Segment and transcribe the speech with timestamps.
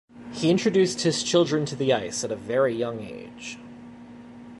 [0.33, 3.59] He introduced his children to the ice at a very young age.